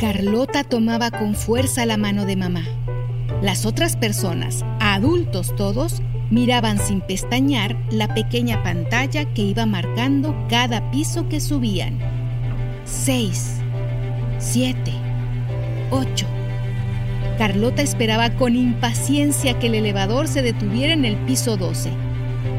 Carlota 0.00 0.62
tomaba 0.62 1.10
con 1.10 1.34
fuerza 1.34 1.84
la 1.84 1.96
mano 1.96 2.24
de 2.24 2.36
mamá. 2.36 2.62
Las 3.42 3.66
otras 3.66 3.96
personas, 3.96 4.64
adultos 4.78 5.56
todos, 5.56 6.02
miraban 6.30 6.78
sin 6.78 7.00
pestañear 7.00 7.76
la 7.90 8.14
pequeña 8.14 8.62
pantalla 8.62 9.24
que 9.34 9.42
iba 9.42 9.66
marcando 9.66 10.36
cada 10.48 10.92
piso 10.92 11.28
que 11.28 11.40
subían. 11.40 11.98
Seis, 12.84 13.56
siete, 14.38 14.92
ocho. 15.90 16.26
Carlota 17.36 17.82
esperaba 17.82 18.30
con 18.30 18.54
impaciencia 18.54 19.58
que 19.58 19.66
el 19.66 19.74
elevador 19.74 20.28
se 20.28 20.42
detuviera 20.42 20.92
en 20.92 21.06
el 21.06 21.16
piso 21.16 21.56
12. 21.56 21.90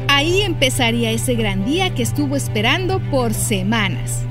Ahí 0.08 0.42
empezaría 0.42 1.10
ese 1.10 1.36
gran 1.36 1.64
día 1.64 1.94
que 1.94 2.02
estuvo 2.02 2.36
esperando 2.36 3.00
por 3.10 3.32
semanas. 3.32 4.26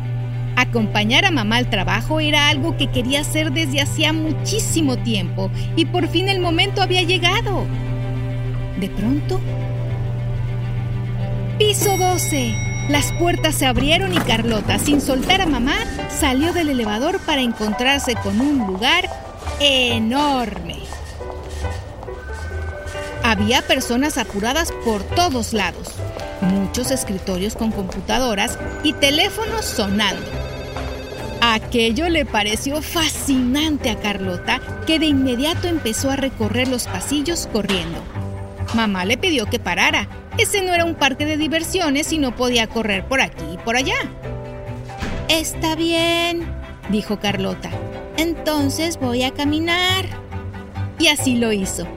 Acompañar 0.60 1.24
a 1.24 1.32
mamá 1.32 1.56
al 1.56 1.70
trabajo 1.70 2.20
era 2.20 2.50
algo 2.50 2.76
que 2.76 2.88
quería 2.88 3.22
hacer 3.22 3.54
desde 3.54 3.80
hacía 3.80 4.12
muchísimo 4.12 4.98
tiempo 4.98 5.50
y 5.78 5.86
por 5.86 6.10
fin 6.10 6.28
el 6.28 6.42
momento 6.42 6.82
había 6.82 7.02
llegado. 7.04 7.66
De 8.78 8.90
pronto... 8.90 9.40
Piso 11.58 11.96
12. 11.98 12.54
Las 12.90 13.14
puertas 13.14 13.56
se 13.56 13.68
abrieron 13.68 14.14
y 14.14 14.18
Carlota, 14.18 14.80
sin 14.80 15.00
soltar 15.00 15.40
a 15.40 15.46
mamá, 15.46 15.78
salió 16.10 16.52
del 16.52 16.72
elevador 16.72 17.22
para 17.22 17.39
encontrarse 17.39 18.16
con 18.16 18.42
un 18.42 18.67
lugar 18.67 19.10
enorme. 19.62 20.80
Había 23.23 23.62
personas 23.62 24.17
apuradas 24.17 24.73
por 24.83 25.04
todos 25.04 25.54
lados, 25.54 25.88
muchos 26.42 26.92
escritorios 26.92 27.56
con 27.56 27.72
computadoras 27.72 28.60
y 28.83 28.92
teléfonos 28.92 29.64
sonando. 29.64 30.48
Aquello 31.52 32.10
le 32.10 32.26
pareció 32.26 32.80
fascinante 32.80 33.89
a 33.89 33.99
Carlota, 33.99 34.61
que 34.86 34.99
de 34.99 35.08
inmediato 35.08 35.67
empezó 35.67 36.11
a 36.11 36.15
recorrer 36.15 36.67
los 36.67 36.86
pasillos 36.86 37.49
corriendo. 37.52 38.04
Mamá 38.76 39.04
le 39.04 39.17
pidió 39.17 39.48
que 39.48 39.58
parara. 39.58 40.08
Ese 40.38 40.61
no 40.61 40.76
era 40.76 40.86
un 40.86 40.93
parque 40.93 41.26
de 41.26 41.38
diversiones 41.38 42.14
y 42.14 42.20
no 42.20 42.36
podía 42.36 42.67
correr 42.67 43.04
por 43.08 43.20
aquí 43.20 43.43
y 43.52 43.58
por 43.58 43.77
allá. 43.77 43.95
Está 45.27 45.76
bien, 45.76 46.45
dijo 46.92 47.20
Carlota. 47.20 47.71
Entonces 48.17 48.99
voy 48.99 49.23
a 49.23 49.32
caminar. 49.32 50.05
Y 50.99 51.08
así 51.08 51.36
lo 51.36 51.52
hizo. 51.52 51.88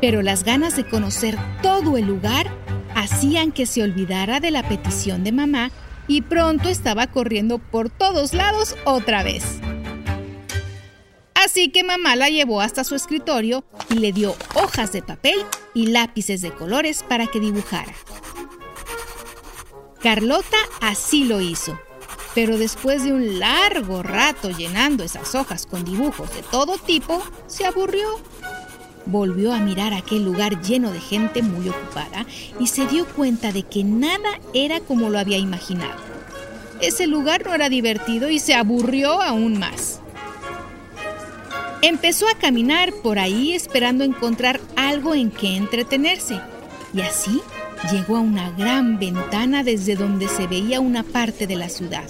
Pero 0.00 0.20
las 0.20 0.42
ganas 0.42 0.74
de 0.74 0.84
conocer 0.84 1.38
todo 1.62 1.96
el 1.96 2.06
lugar 2.06 2.48
hacían 2.96 3.52
que 3.52 3.66
se 3.66 3.84
olvidara 3.84 4.40
de 4.40 4.50
la 4.50 4.68
petición 4.68 5.22
de 5.22 5.30
mamá 5.30 5.70
y 6.08 6.22
pronto 6.22 6.68
estaba 6.68 7.06
corriendo 7.06 7.58
por 7.58 7.90
todos 7.90 8.32
lados 8.32 8.76
otra 8.84 9.22
vez. 9.22 9.44
Así 11.34 11.70
que 11.70 11.84
mamá 11.84 12.16
la 12.16 12.28
llevó 12.28 12.60
hasta 12.60 12.82
su 12.82 12.94
escritorio 12.94 13.64
y 13.88 13.94
le 13.94 14.12
dio 14.12 14.34
hojas 14.54 14.92
de 14.92 15.02
papel 15.02 15.38
y 15.74 15.86
lápices 15.86 16.40
de 16.40 16.50
colores 16.50 17.02
para 17.02 17.26
que 17.26 17.40
dibujara. 17.40 17.94
Carlota 20.02 20.56
así 20.80 21.24
lo 21.24 21.40
hizo, 21.40 21.78
pero 22.34 22.58
después 22.58 23.04
de 23.04 23.12
un 23.12 23.38
largo 23.38 24.02
rato 24.02 24.50
llenando 24.50 25.04
esas 25.04 25.34
hojas 25.34 25.66
con 25.66 25.84
dibujos 25.84 26.34
de 26.34 26.42
todo 26.42 26.78
tipo, 26.78 27.22
se 27.46 27.64
aburrió 27.64 28.20
volvió 29.06 29.52
a 29.52 29.60
mirar 29.60 29.94
aquel 29.94 30.24
lugar 30.24 30.60
lleno 30.60 30.90
de 30.90 31.00
gente 31.00 31.42
muy 31.42 31.68
ocupada 31.68 32.26
y 32.60 32.66
se 32.66 32.86
dio 32.86 33.06
cuenta 33.06 33.52
de 33.52 33.62
que 33.62 33.84
nada 33.84 34.40
era 34.52 34.80
como 34.80 35.08
lo 35.08 35.18
había 35.18 35.38
imaginado. 35.38 36.00
Ese 36.80 37.06
lugar 37.06 37.46
no 37.46 37.54
era 37.54 37.68
divertido 37.68 38.28
y 38.28 38.38
se 38.38 38.54
aburrió 38.54 39.22
aún 39.22 39.58
más. 39.58 40.00
Empezó 41.82 42.26
a 42.28 42.38
caminar 42.38 42.92
por 43.02 43.18
ahí 43.18 43.52
esperando 43.52 44.04
encontrar 44.04 44.60
algo 44.74 45.14
en 45.14 45.30
que 45.30 45.56
entretenerse 45.56 46.40
y 46.92 47.00
así 47.00 47.40
llegó 47.92 48.16
a 48.16 48.20
una 48.20 48.50
gran 48.50 48.98
ventana 48.98 49.62
desde 49.62 49.94
donde 49.94 50.28
se 50.28 50.46
veía 50.46 50.80
una 50.80 51.02
parte 51.02 51.46
de 51.46 51.56
la 51.56 51.68
ciudad, 51.68 52.08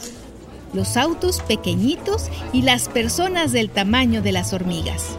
los 0.73 0.97
autos 0.97 1.41
pequeñitos 1.43 2.31
y 2.53 2.63
las 2.63 2.89
personas 2.89 3.53
del 3.53 3.69
tamaño 3.69 4.23
de 4.23 4.33
las 4.33 4.53
hormigas 4.53 5.19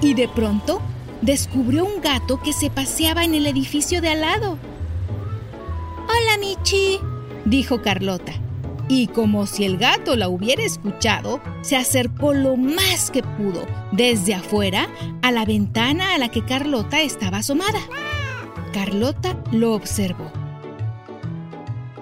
y 0.00 0.14
de 0.14 0.28
pronto 0.28 0.80
descubrió 1.22 1.84
un 1.84 2.00
gato 2.02 2.40
que 2.40 2.52
se 2.52 2.70
paseaba 2.70 3.24
en 3.24 3.34
el 3.34 3.46
edificio 3.46 4.00
de 4.00 4.10
al 4.10 4.20
lado. 4.20 4.58
Hola, 6.04 6.38
Michi, 6.38 6.98
dijo 7.44 7.80
Carlota. 7.82 8.32
Y 8.86 9.06
como 9.06 9.46
si 9.46 9.64
el 9.64 9.78
gato 9.78 10.14
la 10.14 10.28
hubiera 10.28 10.62
escuchado, 10.62 11.40
se 11.62 11.76
acercó 11.76 12.34
lo 12.34 12.56
más 12.56 13.10
que 13.10 13.22
pudo, 13.22 13.66
desde 13.92 14.34
afuera, 14.34 14.88
a 15.22 15.32
la 15.32 15.46
ventana 15.46 16.14
a 16.14 16.18
la 16.18 16.28
que 16.28 16.44
Carlota 16.44 17.00
estaba 17.00 17.38
asomada. 17.38 17.80
Carlota 18.74 19.42
lo 19.52 19.72
observó. 19.72 20.30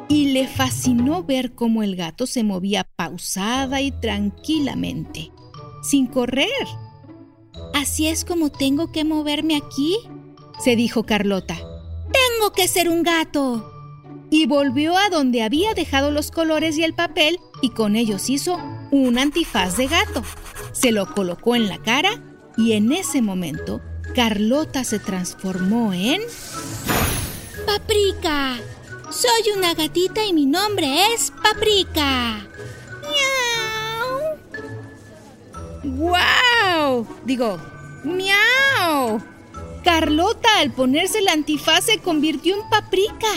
Y 0.09 0.33
le 0.33 0.49
fascinó 0.49 1.23
ver 1.23 1.53
cómo 1.53 1.85
el 1.85 1.95
gato 1.95 2.27
se 2.27 2.43
movía 2.43 2.85
pausada 2.97 3.81
y 3.81 3.93
tranquilamente, 3.93 5.31
sin 5.83 6.07
correr 6.07 6.49
¿Así 7.75 8.09
es 8.09 8.25
como 8.25 8.51
tengo 8.51 8.93
que 8.93 9.05
moverme 9.05 9.57
aquí? 9.57 9.99
se 10.63 10.77
dijo 10.77 11.05
Carlota. 11.05 11.57
Tengo 11.57 12.53
que 12.53 12.69
ser 12.69 12.89
un 12.89 13.03
gato. 13.03 13.69
Y 14.31 14.47
volvió 14.47 14.97
a 14.97 15.11
donde 15.11 15.43
había 15.43 15.75
dejado 15.75 16.11
los 16.11 16.31
colores 16.31 16.79
y 16.79 16.85
el 16.85 16.95
papel 16.95 17.39
y 17.61 17.71
con 17.71 17.97
ellos 17.97 18.31
hizo 18.31 18.59
un 18.91 19.19
antifaz 19.19 19.77
de 19.77 19.89
gato. 19.89 20.23
Se 20.73 20.93
lo 20.93 21.13
colocó 21.13 21.55
en 21.57 21.69
la 21.69 21.79
cara 21.79 22.23
y 22.57 22.73
en 22.73 22.93
ese 22.93 23.21
momento 23.21 23.81
Carlota 24.15 24.85
se 24.85 24.99
transformó 24.99 25.93
en... 25.93 26.23
Paprika. 27.67 28.59
Soy 29.11 29.53
una 29.57 29.75
gatita 29.75 30.25
y 30.25 30.33
mi 30.33 30.47
nombre 30.47 31.13
es 31.13 31.33
Paprika. 31.43 32.47
Digo, 37.25 37.59
¡miau! 38.05 39.21
Carlota 39.85 40.49
al 40.59 40.73
ponerse 40.73 41.19
el 41.19 41.29
antifaz 41.29 41.85
se 41.85 41.99
convirtió 41.99 42.55
en 42.55 42.69
paprika 42.69 43.29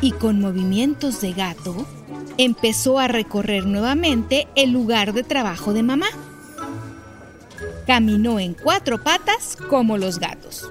y 0.00 0.12
con 0.12 0.40
movimientos 0.40 1.20
de 1.20 1.32
gato 1.32 1.86
empezó 2.38 2.98
a 2.98 3.08
recorrer 3.08 3.66
nuevamente 3.66 4.48
el 4.56 4.72
lugar 4.72 5.12
de 5.12 5.22
trabajo 5.22 5.72
de 5.72 5.82
mamá. 5.82 6.08
Caminó 7.86 8.40
en 8.40 8.54
cuatro 8.54 9.02
patas 9.02 9.56
como 9.68 9.96
los 9.96 10.18
gatos. 10.18 10.70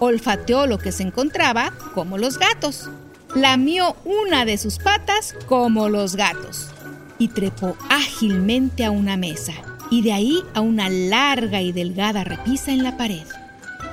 olfateó 0.00 0.66
lo 0.66 0.78
que 0.78 0.92
se 0.92 1.02
encontraba 1.02 1.72
como 1.94 2.18
los 2.18 2.38
gatos, 2.38 2.88
lamió 3.34 3.96
una 4.04 4.44
de 4.44 4.56
sus 4.56 4.78
patas 4.78 5.34
como 5.46 5.88
los 5.88 6.16
gatos 6.16 6.68
y 7.18 7.28
trepó 7.28 7.76
ágilmente 7.88 8.84
a 8.84 8.90
una 8.90 9.16
mesa 9.16 9.54
y 9.90 10.02
de 10.02 10.12
ahí 10.12 10.42
a 10.54 10.60
una 10.60 10.88
larga 10.88 11.60
y 11.60 11.72
delgada 11.72 12.24
repisa 12.24 12.72
en 12.72 12.82
la 12.82 12.96
pared. 12.96 13.26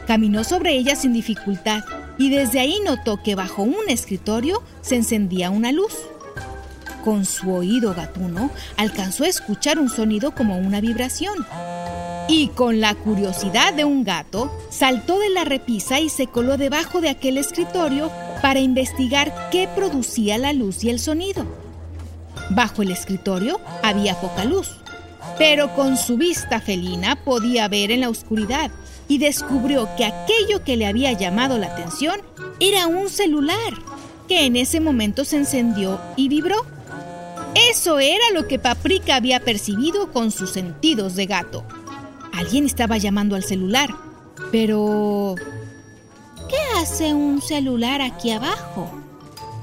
Caminó 0.08 0.44
sobre 0.44 0.76
ella 0.76 0.96
sin 0.96 1.14
dificultad 1.14 1.84
y 2.18 2.30
desde 2.30 2.60
ahí 2.60 2.80
notó 2.86 3.22
que 3.22 3.36
bajo 3.36 3.64
un 3.64 3.88
escritorio 3.88 4.62
se 4.82 4.96
encendía 4.96 5.50
una 5.50 5.72
luz. 5.72 5.94
Con 7.04 7.26
su 7.26 7.52
oído 7.52 7.94
gatuno 7.94 8.50
alcanzó 8.78 9.24
a 9.26 9.28
escuchar 9.28 9.80
un 9.80 9.90
sonido 9.90 10.32
como 10.32 10.58
una 10.58 10.82
vibración. 10.82 11.46
Y 12.28 12.48
con 12.50 12.82
la 12.82 12.96
curiosidad 12.96 13.74
de 13.74 13.86
un 13.86 14.04
gato, 14.04 14.52
saltó 14.72 15.20
de 15.20 15.30
la 15.30 15.44
repisa 15.44 16.00
y 16.00 16.10
se 16.10 16.26
coló 16.26 16.58
debajo 16.58 17.02
de 17.02 17.10
aquel 17.10 17.38
escritorio 17.38 18.12
para 18.42 18.60
investigar 18.60 19.50
qué 19.52 19.70
producía 19.76 20.40
la 20.40 20.52
luz 20.52 20.84
y 20.84 20.90
el 20.90 21.00
sonido. 21.00 21.46
Bajo 22.50 22.82
el 22.82 22.92
escritorio 22.92 23.60
había 23.84 24.20
poca 24.20 24.46
luz, 24.46 24.72
pero 25.38 25.74
con 25.76 25.98
su 25.98 26.18
vista 26.18 26.62
felina 26.62 27.16
podía 27.16 27.68
ver 27.68 27.92
en 27.92 28.02
la 28.02 28.10
oscuridad 28.10 28.72
y 29.08 29.18
descubrió 29.18 29.90
que 29.98 30.06
aquello 30.06 30.64
que 30.64 30.78
le 30.78 30.88
había 30.88 31.12
llamado 31.14 31.58
la 31.58 31.68
atención 31.68 32.22
era 32.60 32.88
un 32.88 33.10
celular, 33.10 33.74
que 34.28 34.46
en 34.46 34.56
ese 34.56 34.80
momento 34.80 35.26
se 35.26 35.38
encendió 35.38 36.00
y 36.16 36.30
vibró. 36.30 36.66
Eso 37.70 38.00
era 38.00 38.24
lo 38.34 38.48
que 38.48 38.60
Paprika 38.60 39.16
había 39.16 39.40
percibido 39.40 40.12
con 40.12 40.32
sus 40.32 40.52
sentidos 40.52 41.16
de 41.16 41.26
gato. 41.26 41.64
Alguien 42.34 42.66
estaba 42.66 42.98
llamando 42.98 43.36
al 43.36 43.44
celular, 43.44 43.90
pero... 44.52 45.36
¿Qué 46.50 46.58
hace 46.80 47.14
un 47.14 47.42
celular 47.42 48.02
aquí 48.02 48.32
abajo? 48.32 48.92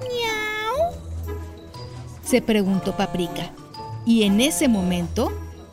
¡Miau! 0.01 0.93
Se 2.25 2.43
preguntó 2.43 2.97
Paprika. 2.97 3.53
Y 4.05 4.25
en 4.25 4.41
ese 4.41 4.67
momento 4.67 5.33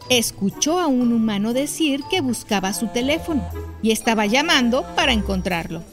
escuchó 0.10 0.80
a 0.80 0.88
un 0.88 1.14
humano 1.14 1.54
decir 1.54 2.02
que 2.10 2.22
buscaba 2.22 2.74
su 2.74 2.88
teléfono 2.88 3.48
y 3.82 3.92
estaba 3.92 4.26
llamando 4.26 4.84
para 4.96 5.14
encontrarlo. 5.14 5.84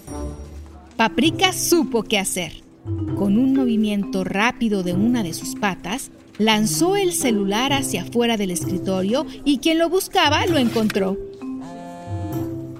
Paprika 0.96 1.52
supo 1.52 2.02
qué 2.02 2.18
hacer. 2.18 2.62
Con 3.16 3.38
un 3.38 3.54
movimiento 3.54 4.24
rápido 4.24 4.82
de 4.82 4.94
una 4.94 5.22
de 5.22 5.34
sus 5.34 5.54
patas, 5.54 6.10
lanzó 6.38 6.96
el 6.96 7.12
celular 7.12 7.72
hacia 7.72 8.02
afuera 8.02 8.36
del 8.36 8.50
escritorio 8.50 9.26
y 9.44 9.58
quien 9.58 9.78
lo 9.78 9.88
buscaba 9.88 10.46
lo 10.46 10.58
encontró. 10.58 11.16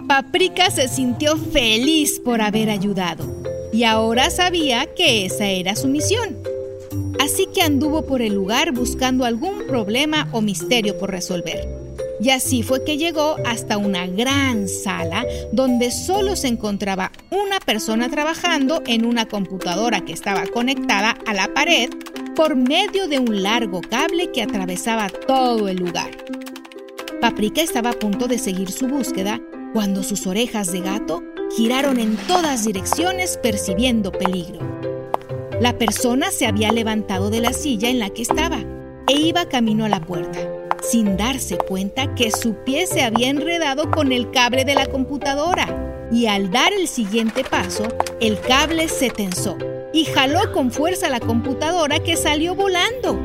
Paprika 0.08 0.70
se 0.70 0.88
sintió 0.88 1.36
feliz 1.36 2.20
por 2.20 2.40
haber 2.40 2.70
ayudado 2.70 3.42
y 3.72 3.84
ahora 3.84 4.30
sabía 4.30 4.94
que 4.94 5.26
esa 5.26 5.46
era 5.46 5.74
su 5.74 5.88
misión 5.88 6.36
así 7.26 7.46
que 7.52 7.62
anduvo 7.62 8.06
por 8.06 8.22
el 8.22 8.34
lugar 8.34 8.72
buscando 8.72 9.24
algún 9.24 9.66
problema 9.66 10.28
o 10.32 10.40
misterio 10.40 10.96
por 10.96 11.10
resolver. 11.10 11.68
Y 12.20 12.30
así 12.30 12.62
fue 12.62 12.84
que 12.84 12.96
llegó 12.96 13.36
hasta 13.44 13.76
una 13.76 14.06
gran 14.06 14.68
sala 14.68 15.26
donde 15.52 15.90
solo 15.90 16.36
se 16.36 16.48
encontraba 16.48 17.10
una 17.30 17.58
persona 17.58 18.08
trabajando 18.08 18.82
en 18.86 19.04
una 19.04 19.26
computadora 19.26 20.04
que 20.04 20.12
estaba 20.12 20.46
conectada 20.46 21.16
a 21.26 21.34
la 21.34 21.52
pared 21.52 21.90
por 22.36 22.54
medio 22.54 23.08
de 23.08 23.18
un 23.18 23.42
largo 23.42 23.80
cable 23.80 24.30
que 24.30 24.42
atravesaba 24.42 25.08
todo 25.08 25.68
el 25.68 25.78
lugar. 25.78 26.10
Paprika 27.20 27.60
estaba 27.60 27.90
a 27.90 27.98
punto 27.98 28.28
de 28.28 28.38
seguir 28.38 28.70
su 28.70 28.86
búsqueda 28.86 29.40
cuando 29.72 30.04
sus 30.04 30.26
orejas 30.26 30.72
de 30.72 30.80
gato 30.80 31.22
giraron 31.56 31.98
en 31.98 32.16
todas 32.28 32.64
direcciones 32.64 33.36
percibiendo 33.42 34.12
peligro. 34.12 34.95
La 35.60 35.78
persona 35.78 36.30
se 36.30 36.46
había 36.46 36.70
levantado 36.70 37.30
de 37.30 37.40
la 37.40 37.54
silla 37.54 37.88
en 37.88 37.98
la 37.98 38.10
que 38.10 38.20
estaba 38.20 38.58
e 39.08 39.14
iba 39.14 39.48
camino 39.48 39.86
a 39.86 39.88
la 39.88 40.02
puerta, 40.02 40.38
sin 40.82 41.16
darse 41.16 41.56
cuenta 41.56 42.14
que 42.14 42.30
su 42.30 42.54
pie 42.64 42.86
se 42.86 43.02
había 43.02 43.30
enredado 43.30 43.90
con 43.90 44.12
el 44.12 44.30
cable 44.30 44.66
de 44.66 44.74
la 44.74 44.84
computadora. 44.84 46.08
Y 46.12 46.26
al 46.26 46.50
dar 46.50 46.74
el 46.74 46.88
siguiente 46.88 47.42
paso, 47.42 47.88
el 48.20 48.38
cable 48.40 48.88
se 48.88 49.08
tensó 49.08 49.56
y 49.94 50.04
jaló 50.04 50.52
con 50.52 50.70
fuerza 50.70 51.08
la 51.08 51.20
computadora 51.20 52.00
que 52.00 52.16
salió 52.16 52.54
volando. 52.54 53.18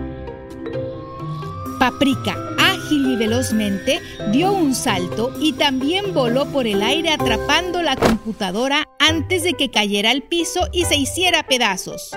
Paprika, 1.80 2.38
ágil 2.58 3.14
y 3.14 3.18
velozmente, 3.18 4.00
dio 4.32 4.54
un 4.54 4.74
salto 4.74 5.34
y 5.42 5.54
también 5.54 6.14
voló 6.14 6.46
por 6.46 6.66
el 6.66 6.82
aire 6.82 7.10
atrapando 7.10 7.82
la 7.82 7.98
computadora 7.98 8.88
antes 9.12 9.44
de 9.44 9.56
que 9.56 9.70
cayera 9.70 10.10
al 10.12 10.24
piso 10.24 10.70
y 10.72 10.86
se 10.86 10.96
hiciera 10.96 11.44
pedazos. 11.44 12.12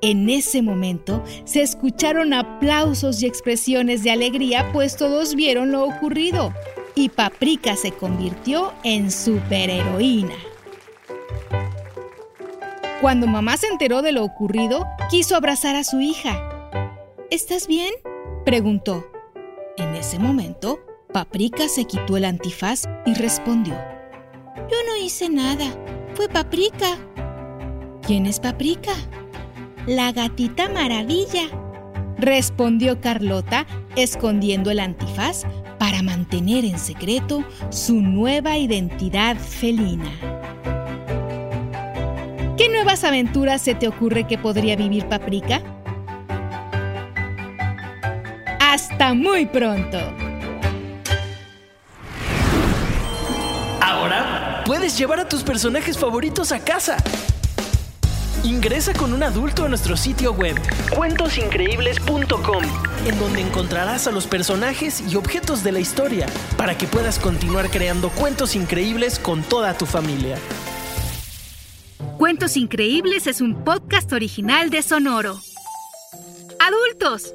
En 0.00 0.30
ese 0.30 0.62
momento 0.62 1.22
se 1.44 1.60
escucharon 1.60 2.32
aplausos 2.32 3.22
y 3.22 3.26
expresiones 3.26 4.02
de 4.02 4.10
alegría 4.10 4.70
pues 4.72 4.96
todos 4.96 5.34
vieron 5.34 5.70
lo 5.70 5.84
ocurrido 5.84 6.54
y 6.94 7.10
Paprika 7.10 7.76
se 7.76 7.92
convirtió 7.92 8.72
en 8.84 9.10
superheroína. 9.10 10.34
Cuando 13.02 13.26
mamá 13.26 13.58
se 13.58 13.66
enteró 13.66 14.00
de 14.00 14.12
lo 14.12 14.24
ocurrido, 14.24 14.86
quiso 15.10 15.36
abrazar 15.36 15.76
a 15.76 15.84
su 15.84 16.00
hija. 16.00 16.70
¿Estás 17.30 17.66
bien? 17.66 17.92
Preguntó. 18.46 19.06
En 19.76 19.94
ese 19.94 20.18
momento, 20.18 20.80
Paprika 21.12 21.68
se 21.68 21.84
quitó 21.84 22.16
el 22.16 22.24
antifaz 22.24 22.84
y 23.04 23.12
respondió. 23.12 23.74
Yo 24.72 24.78
no 24.86 24.96
hice 24.96 25.28
nada. 25.28 25.66
Fue 26.14 26.30
Paprika. 26.30 26.96
¿Quién 28.06 28.24
es 28.24 28.40
Paprika? 28.40 28.92
La 29.86 30.12
gatita 30.12 30.70
maravilla. 30.70 31.42
Respondió 32.16 32.98
Carlota, 32.98 33.66
escondiendo 33.96 34.70
el 34.70 34.80
antifaz 34.80 35.42
para 35.78 36.02
mantener 36.02 36.64
en 36.64 36.78
secreto 36.78 37.44
su 37.68 38.00
nueva 38.00 38.56
identidad 38.56 39.36
felina. 39.36 40.10
¿Qué 42.56 42.70
nuevas 42.70 43.04
aventuras 43.04 43.60
se 43.60 43.74
te 43.74 43.88
ocurre 43.88 44.26
que 44.26 44.38
podría 44.38 44.74
vivir 44.76 45.06
Paprika? 45.06 45.60
Hasta 48.58 49.12
muy 49.12 49.44
pronto. 49.44 50.21
Puedes 54.64 54.96
llevar 54.98 55.20
a 55.20 55.28
tus 55.28 55.42
personajes 55.42 55.98
favoritos 55.98 56.52
a 56.52 56.60
casa. 56.60 56.96
Ingresa 58.44 58.92
con 58.92 59.12
un 59.12 59.22
adulto 59.22 59.64
a 59.64 59.68
nuestro 59.68 59.96
sitio 59.96 60.32
web 60.32 60.56
cuentosincreíbles.com, 60.94 62.64
en 63.06 63.18
donde 63.18 63.40
encontrarás 63.40 64.06
a 64.08 64.10
los 64.10 64.26
personajes 64.26 65.02
y 65.08 65.16
objetos 65.16 65.62
de 65.62 65.72
la 65.72 65.80
historia 65.80 66.26
para 66.56 66.76
que 66.76 66.86
puedas 66.86 67.18
continuar 67.18 67.70
creando 67.70 68.10
cuentos 68.10 68.56
increíbles 68.56 69.18
con 69.18 69.42
toda 69.42 69.74
tu 69.74 69.86
familia. 69.86 70.38
Cuentos 72.18 72.56
Increíbles 72.56 73.26
es 73.26 73.40
un 73.40 73.64
podcast 73.64 74.12
original 74.12 74.70
de 74.70 74.82
Sonoro. 74.82 75.40
Adultos, 76.60 77.34